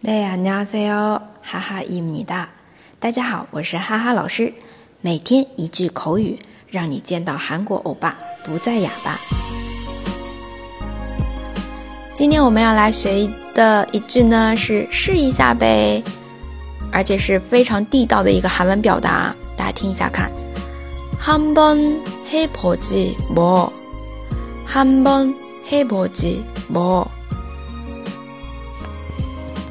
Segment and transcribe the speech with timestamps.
[0.00, 1.20] 네 안녕하세요.
[1.42, 2.48] 하하입니다.
[2.98, 4.52] 大家好，我是哈哈老师。
[5.00, 9.18] 每天一句口语，让你见到韩国欧巴不再哑巴。
[12.14, 16.02] 今天我们要来学的一句呢，是试一下呗，
[16.90, 19.34] 而且是非常地道的一个韩文表达。
[19.56, 20.30] 大家听一下看，
[21.20, 23.70] 한번해보지 뭐，
[24.66, 27.08] 한번해보지 뭐。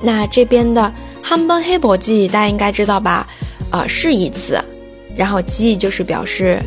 [0.02, 0.92] 那这边的
[1.22, 3.26] humble happy 记忆大家应该知道吧？
[3.70, 4.58] 啊，试一次，
[5.16, 6.58] 然后记就是表示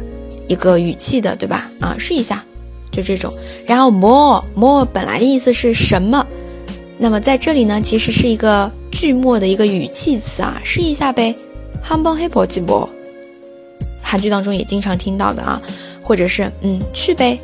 [0.48, 1.70] 一个语气的，对吧？
[1.80, 2.44] 啊，试一下，
[2.92, 3.34] 就这种。
[3.66, 6.26] 然后 more more 本来的意思是什么？
[6.98, 11.36] 那么在这里呢，其实是一个句末的一个语气词啊，试一下呗。
[11.84, 12.88] humble happy 记忆，
[14.02, 15.62] 韩剧当中也经常听到的啊，
[16.02, 17.38] 或者是嗯去呗，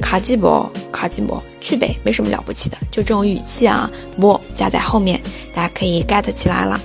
[0.00, 0.64] 卡记不。
[0.99, 5.19] 卡基博，去呗，没什么了不起的，就这种语气啊，뭐加在后面，
[5.53, 6.79] 大家可以 get 起来了。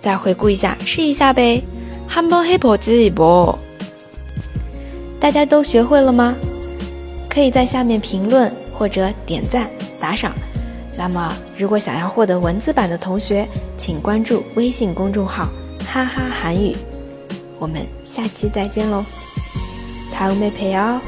[0.00, 1.62] 再回顾一下，试一下呗，
[2.08, 3.56] 한번해보지 뭐。
[5.20, 6.34] 大家都学会了吗？
[7.28, 10.32] 可以在下面评论或者点赞打赏。
[10.96, 15.52] 那么，如果想要获得文字版的同学，请关注微信公众号“
[15.86, 16.74] 哈哈韩语”。
[17.58, 19.04] 我们下期再见喽，
[20.14, 21.00] 다음에봬요